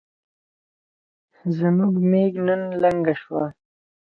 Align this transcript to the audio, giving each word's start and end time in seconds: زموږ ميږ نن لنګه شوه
زموږ 1.57 1.93
ميږ 2.11 2.33
نن 2.47 2.61
لنګه 2.81 3.13
شوه 3.21 3.45